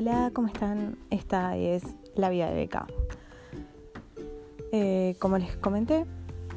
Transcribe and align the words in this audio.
Hola, 0.00 0.30
¿cómo 0.32 0.46
están? 0.46 0.96
Esta 1.10 1.56
es 1.56 1.82
La 2.14 2.30
Vida 2.30 2.46
de 2.46 2.54
Beca. 2.54 2.86
Eh, 4.70 5.16
como 5.18 5.38
les 5.38 5.56
comenté, 5.56 6.06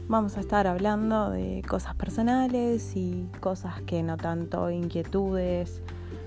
vamos 0.07 0.37
a 0.37 0.41
estar 0.41 0.67
hablando 0.67 1.31
de 1.31 1.63
cosas 1.67 1.95
personales 1.95 2.95
y 2.95 3.27
cosas 3.39 3.81
que 3.81 4.03
no 4.03 4.15
tanto, 4.15 4.69
inquietudes, 4.69 5.81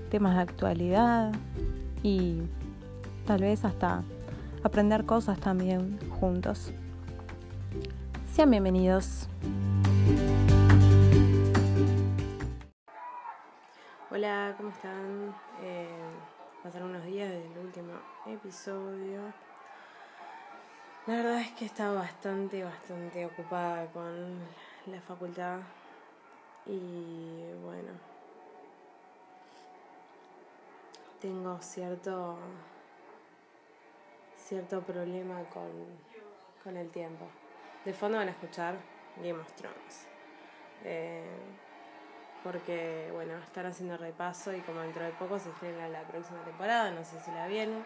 temas 0.09 0.35
de 0.35 0.41
actualidad 0.41 1.31
y 2.03 2.41
tal 3.25 3.39
vez 3.39 3.63
hasta 3.63 4.03
aprender 4.61 5.05
cosas 5.05 5.39
también 5.39 5.97
juntos. 6.19 6.73
Sean 8.33 8.51
bienvenidos. 8.51 9.29
Hola, 14.11 14.53
¿cómo 14.57 14.69
están? 14.69 15.33
Eh, 15.61 15.87
pasaron 16.65 16.89
unos 16.89 17.05
días 17.05 17.29
desde 17.29 17.45
el 17.45 17.59
último 17.59 17.93
episodio. 18.25 19.21
La 21.05 21.17
verdad 21.17 21.41
es 21.41 21.51
que 21.51 21.65
he 21.65 21.67
estado 21.67 21.93
bastante, 21.93 22.63
bastante 22.63 23.23
ocupada 23.23 23.85
con 23.91 24.39
la 24.87 24.99
facultad 25.01 25.59
y 26.65 27.53
bueno, 27.63 27.91
tengo 31.21 31.61
cierto, 31.61 32.35
cierto 34.35 34.81
problema 34.81 35.43
con, 35.53 35.69
con 36.63 36.77
el 36.77 36.89
tiempo. 36.89 37.27
De 37.85 37.93
fondo 37.93 38.17
van 38.17 38.29
a 38.29 38.31
escuchar 38.31 38.75
Game 39.17 39.39
of 39.39 39.53
Thrones. 39.53 40.07
Eh, 40.83 41.29
porque 42.45 43.09
bueno, 43.11 43.39
están 43.39 43.65
haciendo 43.65 43.97
repaso 43.97 44.53
y 44.53 44.61
como 44.61 44.81
dentro 44.81 45.03
de 45.03 45.09
poco 45.13 45.39
se 45.39 45.49
estrena 45.49 45.89
la 45.89 46.03
próxima 46.03 46.39
temporada, 46.43 46.91
no 46.91 47.03
sé 47.03 47.19
si 47.19 47.31
la 47.31 47.47
vieron, 47.47 47.83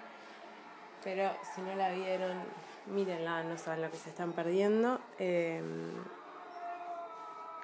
pero 1.02 1.32
si 1.56 1.62
no 1.62 1.74
la 1.76 1.92
vieron, 1.92 2.44
mírenla, 2.88 3.44
no 3.44 3.58
saben 3.58 3.84
lo 3.84 3.90
que 3.90 3.96
se 3.96 4.10
están 4.10 4.34
perdiendo. 4.34 5.00
Em, 5.18 5.94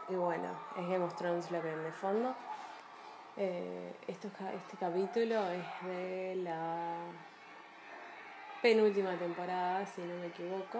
y 0.07 0.15
bueno, 0.15 0.47
es 0.77 0.87
Game 0.87 1.03
of 1.03 1.13
Thrones 1.17 1.51
lo 1.51 1.61
que 1.61 1.67
ven 1.67 1.83
de 1.83 1.91
fondo. 1.91 2.33
Eh, 3.35 3.93
este 4.07 4.29
capítulo 4.79 5.45
es 5.49 5.65
de 5.85 6.35
la 6.37 6.95
penúltima 8.61 9.17
temporada, 9.17 9.85
si 9.85 9.99
no 9.99 10.15
me 10.15 10.27
equivoco. 10.27 10.79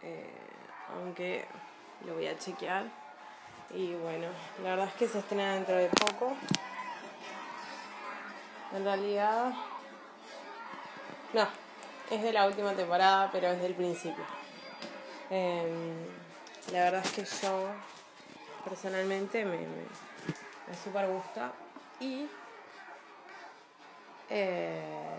Eh, 0.00 0.34
aunque 0.94 1.44
lo 2.06 2.14
voy 2.14 2.26
a 2.26 2.38
chequear. 2.38 3.01
Y 3.74 3.94
bueno, 3.94 4.26
la 4.62 4.70
verdad 4.70 4.88
es 4.88 4.94
que 4.94 5.08
se 5.08 5.18
estrena 5.18 5.54
dentro 5.54 5.74
de 5.74 5.88
poco. 5.88 6.34
En 8.74 8.84
realidad, 8.84 9.52
no, 11.32 11.46
es 12.10 12.22
de 12.22 12.32
la 12.32 12.46
última 12.46 12.74
temporada, 12.74 13.30
pero 13.32 13.48
es 13.48 13.62
del 13.62 13.74
principio. 13.74 14.24
Em, 15.30 16.06
la 16.70 16.84
verdad 16.84 17.02
es 17.02 17.12
que 17.12 17.24
yo 17.24 17.68
personalmente 18.64 19.44
me, 19.44 19.56
me, 19.56 20.76
super 20.84 21.08
gusta 21.08 21.52
y 22.00 22.26
eh, 24.28 25.16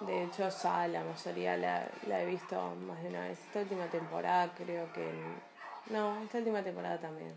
de 0.00 0.24
hecho 0.24 0.48
ya 0.48 0.88
la 0.88 1.02
mayoría 1.02 1.56
la, 1.56 1.88
la 2.06 2.22
he 2.22 2.26
visto 2.26 2.74
más 2.86 3.02
de 3.02 3.08
una 3.08 3.20
vez. 3.22 3.38
Esta 3.40 3.60
última 3.60 3.86
temporada 3.86 4.52
creo 4.56 4.92
que 4.92 5.10
no, 5.90 6.22
esta 6.22 6.38
última 6.38 6.62
temporada 6.62 6.98
también. 6.98 7.34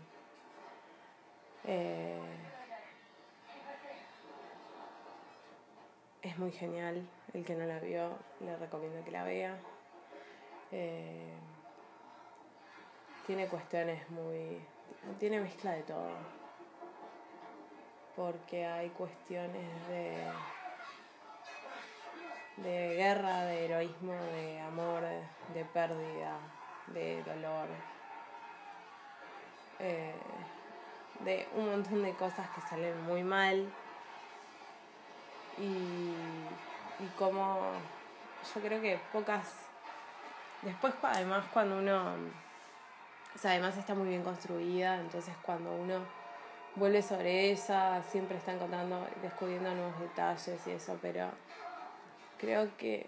Eh, 1.64 2.20
es 6.22 6.38
muy 6.38 6.52
genial. 6.52 7.06
El 7.34 7.44
que 7.44 7.54
no 7.54 7.66
la 7.66 7.80
vio, 7.80 8.18
le 8.40 8.56
recomiendo 8.56 9.04
que 9.04 9.10
la 9.10 9.24
vea. 9.24 9.58
Eh, 10.70 11.34
tiene 13.26 13.48
cuestiones 13.48 14.08
muy. 14.10 14.64
Tiene 15.18 15.40
mezcla 15.40 15.72
de 15.72 15.82
todo. 15.82 16.10
Porque 18.14 18.64
hay 18.64 18.90
cuestiones 18.90 19.88
de. 19.88 20.32
de 22.58 22.94
guerra, 22.96 23.44
de 23.44 23.64
heroísmo, 23.64 24.14
de 24.14 24.60
amor, 24.60 25.02
de 25.52 25.64
pérdida, 25.64 26.38
de 26.86 27.22
dolor 27.24 27.95
eh, 29.78 30.14
de 31.20 31.46
un 31.54 31.70
montón 31.70 32.02
de 32.02 32.12
cosas 32.14 32.48
que 32.50 32.60
salen 32.62 33.02
muy 33.04 33.22
mal. 33.22 33.66
Y, 35.58 36.14
y 37.02 37.08
como 37.18 37.72
yo 38.54 38.60
creo 38.60 38.80
que 38.80 38.98
pocas 39.12 39.54
después 40.62 40.94
además 41.02 41.44
cuando 41.52 41.78
uno 41.78 42.14
o 43.34 43.38
sea 43.38 43.52
además 43.52 43.76
está 43.76 43.94
muy 43.94 44.08
bien 44.08 44.22
construida 44.22 45.00
entonces 45.00 45.34
cuando 45.42 45.72
uno 45.72 46.00
vuelve 46.74 47.02
sobre 47.02 47.50
ella 47.50 48.02
siempre 48.10 48.36
está 48.36 48.52
encontrando 48.52 49.06
descubriendo 49.22 49.74
nuevos 49.74 49.98
detalles 50.00 50.66
y 50.66 50.70
eso 50.70 50.98
pero 51.00 51.28
creo 52.38 52.68
que 52.76 53.06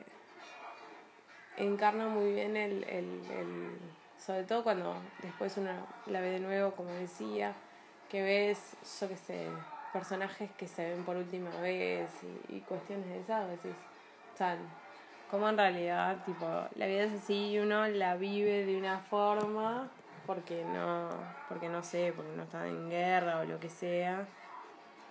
encarna 1.56 2.08
muy 2.08 2.32
bien 2.32 2.56
el, 2.56 2.84
el 2.84 3.78
sobre 4.18 4.44
todo 4.44 4.62
cuando 4.62 4.96
después 5.22 5.56
uno 5.56 5.70
la 6.06 6.20
ve 6.20 6.30
de 6.30 6.40
nuevo, 6.40 6.72
como 6.72 6.90
decía, 6.90 7.54
que 8.08 8.22
ves, 8.22 8.76
yo 9.00 9.08
qué 9.08 9.16
sé, 9.16 9.48
personajes 9.92 10.50
que 10.52 10.66
se 10.66 10.90
ven 10.90 11.04
por 11.04 11.16
última 11.16 11.50
vez 11.60 12.10
y, 12.48 12.60
cuestiones 12.60 13.06
de 13.06 13.20
esas, 13.20 13.48
decís, 13.48 13.76
tal, 14.36 14.58
como 15.30 15.48
en 15.48 15.56
realidad, 15.56 16.24
tipo, 16.24 16.46
la 16.74 16.86
vida 16.86 17.04
es 17.04 17.12
así 17.12 17.50
y 17.50 17.58
uno 17.58 17.86
la 17.86 18.16
vive 18.16 18.64
de 18.64 18.76
una 18.76 18.98
forma 18.98 19.88
porque 20.26 20.64
no, 20.64 21.08
porque 21.48 21.68
no 21.68 21.82
sé, 21.82 22.12
porque 22.14 22.32
no 22.36 22.42
está 22.42 22.66
en 22.66 22.90
guerra 22.90 23.40
o 23.40 23.44
lo 23.44 23.58
que 23.60 23.68
sea, 23.68 24.26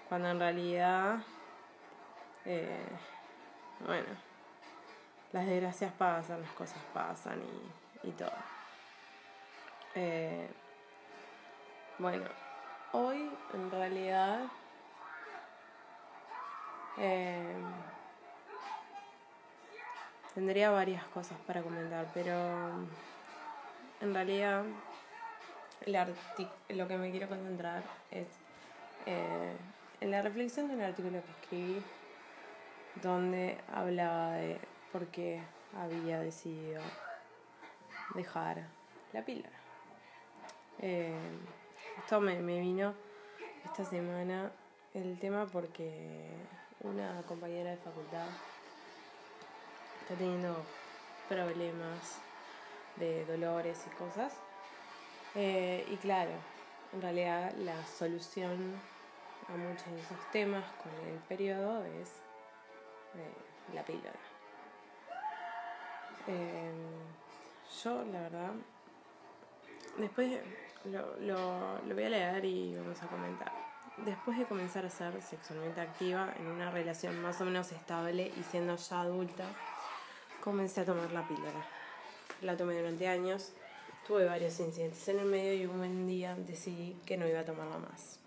cuando 0.09 0.29
en 0.29 0.39
realidad, 0.39 1.19
eh, 2.45 2.87
bueno, 3.85 4.07
las 5.33 5.45
desgracias 5.45 5.91
pasan, 5.93 6.41
las 6.41 6.51
cosas 6.51 6.79
pasan 6.93 7.41
y, 8.03 8.09
y 8.09 8.11
todo. 8.11 8.56
Eh, 9.99 10.47
bueno, 11.97 12.25
hoy 12.91 13.31
en 13.55 13.71
realidad 13.71 14.41
eh, 16.99 17.55
tendría 20.35 20.69
varias 20.69 21.03
cosas 21.05 21.39
para 21.47 21.63
comentar, 21.63 22.05
pero 22.13 22.33
en 23.99 24.13
realidad 24.13 24.65
el 25.81 26.15
lo 26.77 26.87
que 26.87 26.97
me 26.99 27.09
quiero 27.09 27.27
concentrar 27.27 27.81
es 28.11 28.27
eh, 29.07 29.57
en 29.99 30.11
la 30.11 30.21
reflexión 30.21 30.67
del 30.67 30.83
artículo 30.83 31.23
que 31.23 31.31
escribí 31.31 31.83
donde 33.01 33.57
hablaba 33.73 34.33
de 34.33 34.59
por 34.91 35.07
qué 35.07 35.41
había 35.75 36.19
decidido 36.19 36.83
dejar 38.13 38.67
la 39.11 39.25
píldora. 39.25 39.66
Eh, 40.79 41.11
esto 41.97 42.21
me, 42.21 42.39
vino 42.39 42.93
esta 43.65 43.83
semana 43.83 44.51
el 44.93 45.17
tema 45.19 45.47
porque 45.47 46.29
una 46.81 47.23
compañera 47.23 47.71
de 47.71 47.77
facultad 47.77 48.27
está 50.01 50.13
teniendo 50.15 50.55
problemas 51.27 52.19
de 52.97 53.25
dolores 53.25 53.83
y 53.87 53.95
cosas. 53.95 54.33
Eh, 55.33 55.85
y 55.89 55.97
claro, 55.97 56.31
en 56.93 57.01
realidad 57.01 57.53
la 57.57 57.83
solución 57.85 58.79
a 59.49 59.57
muchos 59.57 59.85
de 59.87 59.99
esos 59.99 60.31
temas 60.31 60.63
con 60.83 60.91
el 61.07 61.17
periodo 61.21 61.83
es 61.85 62.09
eh, 63.15 63.73
la 63.73 63.83
píldora. 63.83 64.13
yo, 67.83 68.03
la 68.11 68.21
verdad, 68.21 68.51
después 69.97 70.39
lo, 70.85 71.15
lo, 71.19 71.81
lo 71.85 71.95
voy 71.95 72.03
a 72.03 72.09
leer 72.09 72.45
y 72.45 72.75
vamos 72.75 73.01
a 73.01 73.07
comentar. 73.07 73.51
Después 74.05 74.37
de 74.37 74.45
comenzar 74.45 74.85
a 74.85 74.89
ser 74.89 75.21
sexualmente 75.21 75.81
activa 75.81 76.33
en 76.39 76.47
una 76.47 76.69
relación 76.69 77.19
más 77.21 77.41
o 77.41 77.45
menos 77.45 77.71
estable 77.71 78.31
y 78.37 78.43
siendo 78.43 78.75
ya 78.75 79.01
adulta, 79.01 79.45
comencé 80.43 80.81
a 80.81 80.85
tomar 80.85 81.11
la 81.11 81.27
píldora. 81.27 81.65
La 82.41 82.55
tomé 82.55 82.77
durante 82.77 83.07
años, 83.07 83.53
tuve 84.05 84.25
varios 84.25 84.59
incidentes 84.59 85.07
en 85.07 85.19
el 85.19 85.25
medio 85.25 85.53
y 85.53 85.65
un 85.65 85.77
buen 85.79 86.07
día 86.07 86.35
decidí 86.35 86.95
que 87.05 87.17
no 87.17 87.27
iba 87.27 87.39
a 87.39 87.45
tomarla 87.45 87.79
más. 87.79 88.19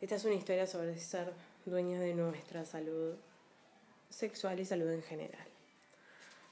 Esta 0.00 0.14
es 0.14 0.24
una 0.24 0.34
historia 0.34 0.66
sobre 0.66 0.98
ser 0.98 1.34
dueña 1.66 2.00
de 2.00 2.14
nuestra 2.14 2.64
salud 2.64 3.16
sexual 4.08 4.58
y 4.58 4.64
salud 4.64 4.90
en 4.90 5.02
general. 5.02 5.46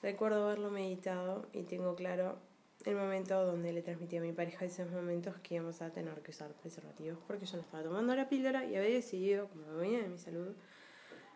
Recuerdo 0.03 0.45
haberlo 0.45 0.71
meditado 0.71 1.47
y 1.55 1.63
tengo 1.63 1.95
claro 1.97 2.37
el 2.85 2.95
momento 2.95 3.45
donde 3.45 3.73
le 3.73 3.83
transmití 3.83 4.17
a 4.17 4.21
mi 4.21 4.33
pareja 4.33 4.65
esos 4.65 4.91
momentos 4.91 5.37
que 5.43 5.57
íbamos 5.57 5.83
a 5.83 5.91
tener 5.91 6.21
que 6.23 6.31
usar 6.31 6.53
preservativos 6.53 7.19
porque 7.27 7.47
yo 7.47 7.57
no 7.57 7.63
estaba 7.63 7.83
tomando 7.83 8.15
la 8.15 8.29
píldora 8.29 8.65
y 8.65 8.77
había 8.77 8.95
decidido, 8.95 9.49
como 9.49 9.77
venía 9.77 10.03
de 10.03 10.09
mi 10.09 10.19
salud, 10.19 10.55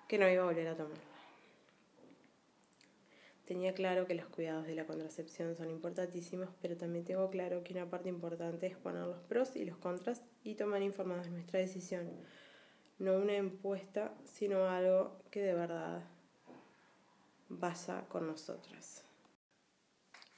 que 0.08 0.18
no 0.18 0.28
iba 0.28 0.42
a 0.42 0.46
volver 0.46 0.68
a 0.68 0.76
tomarla. 0.76 1.12
Tenía 3.46 3.74
claro 3.74 4.06
que 4.06 4.14
los 4.14 4.26
cuidados 4.26 4.66
de 4.66 4.74
la 4.74 4.86
contracepción 4.86 5.56
son 5.56 5.68
importantísimos, 5.68 6.48
pero 6.62 6.76
también 6.76 7.04
tengo 7.04 7.28
claro 7.28 7.64
que 7.64 7.74
una 7.74 7.90
parte 7.90 8.08
importante 8.08 8.66
es 8.66 8.76
poner 8.76 9.06
los 9.06 9.20
pros 9.24 9.56
y 9.56 9.64
los 9.64 9.76
contras 9.76 10.22
y 10.44 10.54
tomar 10.54 10.80
informados 10.80 11.28
nuestra 11.28 11.58
decisión. 11.58 12.08
No 12.98 13.16
una 13.16 13.36
impuesta, 13.36 14.14
sino 14.24 14.68
algo 14.68 15.18
que 15.30 15.42
de 15.42 15.54
verdad 15.54 16.04
vaya 17.48 18.04
con 18.08 18.28
nosotras. 18.28 19.01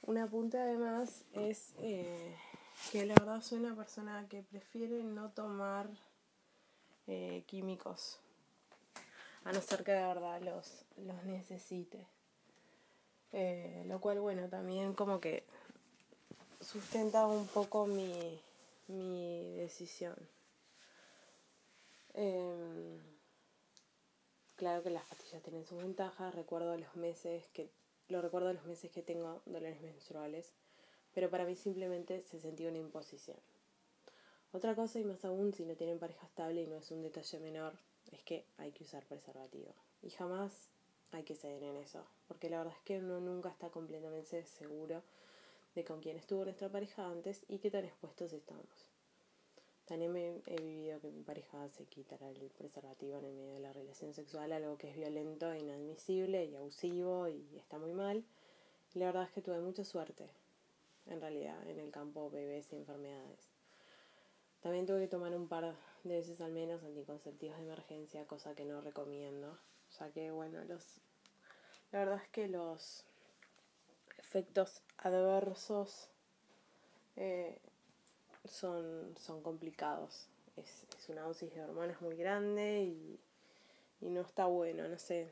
Un 0.07 0.19
apunte 0.19 0.59
además 0.59 1.23
es 1.33 1.73
eh, 1.79 2.35
que 2.91 3.07
la 3.07 3.15
verdad 3.15 3.41
soy 3.41 3.57
una 3.57 3.75
persona 3.75 4.27
que 4.29 4.43
prefiere 4.43 5.03
no 5.03 5.31
tomar 5.31 5.89
eh, 7.07 7.43
químicos, 7.47 8.19
a 9.45 9.51
no 9.51 9.61
ser 9.61 9.83
que 9.83 9.93
de 9.93 10.05
verdad 10.05 10.41
los, 10.43 10.85
los 10.97 11.23
necesite. 11.23 12.05
Eh, 13.31 13.83
lo 13.87 13.99
cual, 13.99 14.19
bueno, 14.19 14.47
también 14.47 14.93
como 14.93 15.19
que 15.19 15.43
sustenta 16.61 17.25
un 17.25 17.47
poco 17.47 17.87
mi, 17.87 18.39
mi 18.87 19.55
decisión. 19.55 20.15
Em, 22.13 22.99
claro 24.55 24.83
que 24.83 24.91
las 24.91 25.03
pastillas 25.05 25.41
tienen 25.41 25.65
sus 25.65 25.79
ventajas, 25.79 26.35
recuerdo 26.35 26.77
los 26.77 26.95
meses 26.95 27.47
que 27.53 27.71
lo 28.07 28.21
recuerdo 28.21 28.53
los 28.53 28.65
meses 28.65 28.91
que 28.91 29.01
tengo 29.01 29.41
dolores 29.45 29.81
menstruales, 29.81 30.53
pero 31.13 31.29
para 31.29 31.45
mí 31.45 31.55
simplemente 31.55 32.23
se 32.23 32.39
sentía 32.39 32.69
una 32.69 32.77
imposición. 32.77 33.37
Otra 34.51 34.75
cosa, 34.75 34.99
y 34.99 35.03
más 35.03 35.25
aún 35.25 35.53
si 35.53 35.65
no 35.65 35.75
tienen 35.75 35.99
pareja 35.99 36.27
estable 36.27 36.61
y 36.61 36.67
no 36.67 36.77
es 36.77 36.91
un 36.91 37.01
detalle 37.01 37.39
menor, 37.39 37.73
es 38.11 38.23
que 38.23 38.45
hay 38.57 38.71
que 38.71 38.83
usar 38.83 39.05
preservativo. 39.05 39.73
Y 40.01 40.11
jamás 40.11 40.69
hay 41.11 41.23
que 41.23 41.35
ceder 41.35 41.63
en 41.63 41.77
eso, 41.77 42.05
porque 42.27 42.49
la 42.49 42.59
verdad 42.59 42.75
es 42.77 42.83
que 42.83 42.99
uno 42.99 43.19
nunca 43.19 43.49
está 43.49 43.69
completamente 43.69 44.45
seguro 44.45 45.03
de 45.73 45.83
con 45.83 45.99
quién 45.99 46.17
estuvo 46.17 46.43
nuestra 46.45 46.69
pareja 46.69 47.07
antes 47.07 47.43
y 47.47 47.59
qué 47.59 47.69
tan 47.69 47.85
expuestos 47.85 48.31
estamos. 48.33 48.94
También 49.85 50.11
me 50.11 50.41
he 50.47 50.61
vivido 50.61 50.99
que 50.99 51.11
mi 51.11 51.21
pareja 51.21 51.69
se 51.69 51.85
quitara 51.85 52.29
el 52.29 52.49
preservativo 52.57 53.19
en 53.19 53.25
el 53.25 53.33
medio 53.33 53.53
de 53.53 53.59
la 53.59 53.71
relación 53.71 54.13
sexual, 54.13 54.51
algo 54.51 54.77
que 54.77 54.89
es 54.89 54.95
violento, 54.95 55.53
inadmisible 55.53 56.45
y 56.45 56.55
abusivo 56.55 57.27
y 57.27 57.55
está 57.57 57.77
muy 57.77 57.93
mal. 57.93 58.25
Y 58.95 58.99
la 58.99 59.07
verdad 59.07 59.23
es 59.23 59.31
que 59.31 59.41
tuve 59.41 59.59
mucha 59.59 59.83
suerte, 59.83 60.27
en 61.05 61.21
realidad, 61.21 61.69
en 61.69 61.79
el 61.79 61.91
campo 61.91 62.31
bebés 62.31 62.73
y 62.73 62.77
enfermedades. 62.77 63.51
También 64.61 64.87
tuve 64.87 65.01
que 65.01 65.07
tomar 65.07 65.35
un 65.35 65.47
par 65.47 65.75
de 66.03 66.15
veces 66.15 66.41
al 66.41 66.51
menos 66.51 66.83
anticonceptivos 66.83 67.55
de 67.57 67.63
emergencia, 67.63 68.25
cosa 68.25 68.55
que 68.55 68.65
no 68.65 68.81
recomiendo, 68.81 69.59
ya 69.99 70.09
que, 70.11 70.31
bueno, 70.31 70.63
los, 70.63 70.99
la 71.91 71.99
verdad 71.99 72.21
es 72.23 72.29
que 72.29 72.47
los 72.47 73.05
efectos 74.17 74.81
adversos 74.97 76.09
eh, 77.15 77.59
son, 78.47 79.15
son 79.17 79.41
complicados. 79.41 80.27
Es, 80.57 80.85
es, 80.97 81.09
una 81.09 81.23
dosis 81.23 81.53
de 81.53 81.61
hormonas 81.61 82.01
muy 82.01 82.15
grande 82.15 82.83
y, 82.83 83.19
y 84.01 84.09
no 84.09 84.21
está 84.21 84.45
bueno, 84.45 84.87
no 84.87 84.97
sé. 84.97 85.31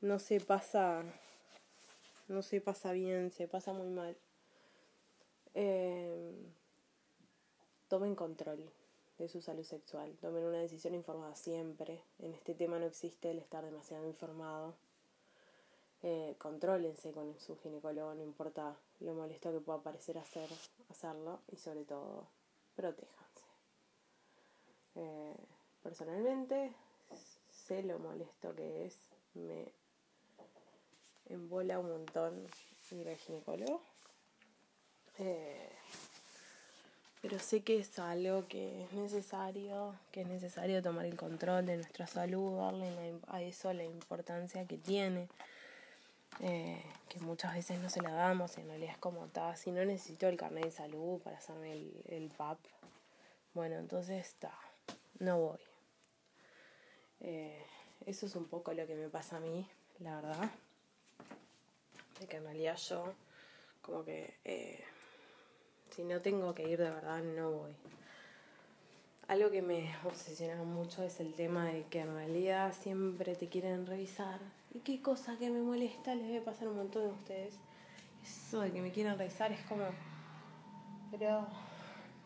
No 0.00 0.18
se 0.18 0.40
pasa. 0.40 1.02
No 2.28 2.42
se 2.42 2.60
pasa 2.60 2.92
bien, 2.92 3.30
se 3.30 3.46
pasa 3.46 3.72
muy 3.72 3.88
mal. 3.88 4.16
Eh, 5.54 6.32
tomen 7.88 8.14
control 8.14 8.70
de 9.18 9.28
su 9.28 9.40
salud 9.40 9.64
sexual. 9.64 10.16
Tomen 10.20 10.44
una 10.44 10.58
decisión 10.58 10.94
informada 10.94 11.34
siempre. 11.34 12.02
En 12.18 12.34
este 12.34 12.54
tema 12.54 12.78
no 12.78 12.86
existe 12.86 13.30
el 13.30 13.38
estar 13.38 13.64
demasiado 13.64 14.06
informado. 14.06 14.74
Eh, 16.02 16.34
contrólense 16.38 17.12
con 17.12 17.38
su 17.40 17.56
ginecólogo, 17.56 18.14
no 18.14 18.22
importa 18.22 18.76
lo 19.00 19.14
molesto 19.14 19.52
que 19.52 19.60
pueda 19.60 19.80
parecer 19.82 20.18
hacer, 20.18 20.48
hacerlo 20.90 21.40
y 21.48 21.56
sobre 21.56 21.84
todo 21.84 22.26
protéjanse. 22.74 23.44
Eh, 24.94 25.36
personalmente 25.82 26.72
sé 27.50 27.82
lo 27.82 27.98
molesto 27.98 28.54
que 28.54 28.86
es, 28.86 28.96
me 29.34 29.72
embola 31.28 31.78
un 31.78 31.90
montón 31.90 32.46
ir 32.92 33.08
al 33.08 33.16
ginecólogo. 33.16 33.80
Eh, 35.18 35.70
pero 37.22 37.38
sé 37.38 37.62
que 37.62 37.78
es 37.78 37.98
algo 37.98 38.46
que 38.46 38.84
es 38.84 38.92
necesario, 38.92 39.94
que 40.12 40.20
es 40.20 40.28
necesario 40.28 40.82
tomar 40.82 41.06
el 41.06 41.16
control 41.16 41.66
de 41.66 41.76
nuestra 41.76 42.06
salud, 42.06 42.58
darle 42.58 43.18
a 43.26 43.42
eso 43.42 43.72
la 43.72 43.84
importancia 43.84 44.64
que 44.66 44.78
tiene, 44.78 45.28
eh, 46.40 46.82
que 47.08 47.20
muchas 47.20 47.54
veces 47.54 47.80
no 47.80 47.88
se 47.88 48.02
la 48.02 48.12
damos, 48.12 48.56
en 48.58 48.68
realidad 48.68 48.92
es 48.92 48.98
como, 48.98 49.26
está, 49.26 49.54
si 49.56 49.70
no 49.70 49.84
necesito 49.84 50.28
el 50.28 50.36
carnet 50.36 50.64
de 50.64 50.70
salud 50.70 51.20
para 51.22 51.38
hacerme 51.38 51.72
el, 51.72 52.02
el 52.06 52.30
PAP, 52.30 52.58
bueno, 53.54 53.76
entonces 53.76 54.26
está, 54.26 54.52
no 55.18 55.38
voy. 55.38 55.60
Eh, 57.20 57.64
eso 58.04 58.26
es 58.26 58.36
un 58.36 58.46
poco 58.46 58.72
lo 58.72 58.86
que 58.86 58.94
me 58.94 59.08
pasa 59.08 59.38
a 59.38 59.40
mí, 59.40 59.68
la 60.00 60.16
verdad, 60.16 60.50
de 62.20 62.26
que 62.26 62.36
en 62.36 62.44
realidad 62.44 62.76
yo 62.76 63.14
como 63.82 64.04
que... 64.04 64.34
Eh, 64.44 64.84
si 65.96 66.04
no 66.04 66.20
tengo 66.20 66.54
que 66.54 66.68
ir 66.68 66.78
de 66.78 66.90
verdad, 66.90 67.22
no 67.22 67.52
voy. 67.52 67.74
Algo 69.28 69.50
que 69.50 69.62
me 69.62 69.96
obsesiona 70.04 70.62
mucho 70.62 71.02
es 71.02 71.20
el 71.20 71.32
tema 71.32 71.64
de 71.64 71.84
que 71.84 72.00
en 72.00 72.14
realidad 72.14 72.74
siempre 72.78 73.34
te 73.34 73.48
quieren 73.48 73.86
revisar. 73.86 74.38
Qué 74.84 75.00
cosa 75.02 75.36
que 75.38 75.50
me 75.50 75.60
molesta, 75.60 76.14
les 76.14 76.26
debe 76.28 76.40
pasar 76.40 76.68
un 76.68 76.76
montón 76.76 77.02
de 77.02 77.08
ustedes. 77.08 77.54
Eso 78.22 78.60
de 78.60 78.72
que 78.72 78.80
me 78.80 78.90
quieren 78.92 79.16
revisar 79.16 79.52
es 79.52 79.64
como. 79.66 79.84
Pero 81.10 81.46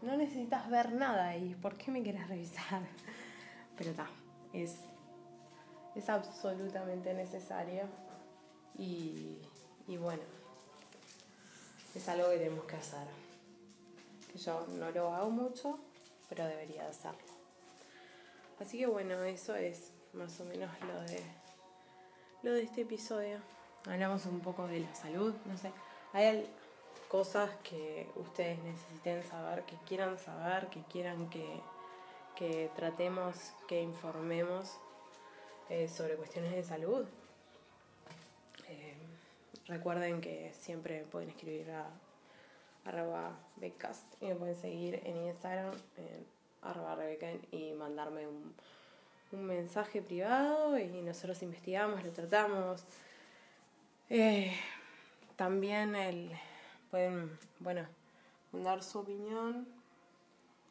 no 0.02 0.16
necesitas 0.16 0.68
ver 0.70 0.92
nada 0.92 1.36
y 1.36 1.54
¿por 1.54 1.76
qué 1.76 1.90
me 1.90 2.02
quieres 2.02 2.26
revisar? 2.28 2.82
Pero 3.76 3.90
está, 3.90 4.08
es, 4.52 4.76
es 5.94 6.08
absolutamente 6.08 7.14
necesario. 7.14 7.82
Y, 8.78 9.38
y 9.86 9.96
bueno, 9.96 10.22
es 11.94 12.08
algo 12.08 12.30
que 12.30 12.38
tenemos 12.38 12.64
que 12.64 12.76
hacer 12.76 13.06
que 14.32 14.38
yo 14.38 14.66
no 14.78 14.90
lo 14.90 15.12
hago 15.14 15.30
mucho, 15.30 15.78
pero 16.28 16.46
debería 16.46 16.88
hacerlo. 16.88 17.18
Así 18.60 18.78
que 18.78 18.86
bueno, 18.86 19.22
eso 19.24 19.54
es 19.56 19.92
más 20.12 20.38
o 20.40 20.44
menos 20.44 20.70
lo 20.80 21.00
de 21.02 21.22
lo 22.42 22.52
de 22.52 22.62
este 22.62 22.82
episodio. 22.82 23.38
Hablamos 23.86 24.24
un 24.26 24.40
poco 24.40 24.66
de 24.66 24.80
la 24.80 24.94
salud, 24.94 25.34
no 25.44 25.56
sé. 25.56 25.72
Hay 26.12 26.48
cosas 27.08 27.50
que 27.62 28.08
ustedes 28.16 28.58
necesiten 28.62 29.22
saber, 29.24 29.64
que 29.64 29.76
quieran 29.86 30.18
saber, 30.18 30.68
que 30.68 30.82
quieran 30.84 31.28
que, 31.28 31.60
que 32.36 32.70
tratemos, 32.76 33.52
que 33.68 33.82
informemos 33.82 34.78
eh, 35.68 35.88
sobre 35.88 36.16
cuestiones 36.16 36.52
de 36.52 36.62
salud. 36.62 37.04
Eh, 38.68 38.96
recuerden 39.66 40.20
que 40.20 40.52
siempre 40.58 41.04
pueden 41.10 41.28
escribir 41.28 41.70
a 41.70 41.90
arroba 42.84 43.36
becast 43.56 44.04
y 44.22 44.26
me 44.26 44.36
pueden 44.36 44.56
seguir 44.56 45.02
en 45.04 45.26
Instagram 45.26 45.74
en 45.96 46.26
arroba 46.62 46.96
y 47.52 47.72
mandarme 47.72 48.26
un, 48.26 48.54
un, 49.32 49.44
mensaje 49.46 50.02
privado 50.02 50.78
y 50.78 51.02
nosotros 51.02 51.42
investigamos, 51.42 52.04
lo 52.04 52.12
tratamos. 52.12 52.84
Eh, 54.08 54.52
también 55.36 55.94
el, 55.94 56.30
pueden, 56.90 57.38
bueno, 57.58 57.86
mandar 58.52 58.82
su 58.82 58.98
opinión 59.00 59.66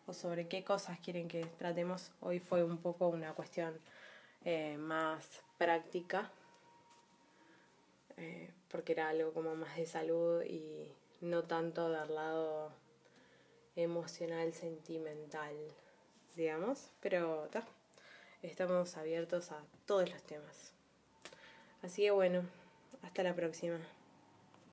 o 0.07 0.13
sobre 0.13 0.47
qué 0.47 0.63
cosas 0.63 0.99
quieren 0.99 1.27
que 1.27 1.45
tratemos. 1.45 2.11
Hoy 2.21 2.39
fue 2.39 2.63
un 2.63 2.77
poco 2.77 3.07
una 3.07 3.33
cuestión 3.33 3.79
eh, 4.45 4.77
más 4.77 5.41
práctica, 5.57 6.31
eh, 8.17 8.51
porque 8.69 8.93
era 8.93 9.09
algo 9.09 9.33
como 9.33 9.55
más 9.55 9.75
de 9.77 9.85
salud 9.85 10.43
y 10.43 10.91
no 11.21 11.43
tanto 11.43 11.89
del 11.89 12.13
lado 12.13 12.71
emocional, 13.75 14.53
sentimental, 14.53 15.55
digamos, 16.35 16.91
pero 17.01 17.47
estamos 18.41 18.97
abiertos 18.97 19.51
a 19.51 19.61
todos 19.85 20.09
los 20.09 20.21
temas. 20.23 20.73
Así 21.81 22.03
que 22.03 22.11
bueno, 22.11 22.43
hasta 23.01 23.23
la 23.23 23.35
próxima. 23.35 23.79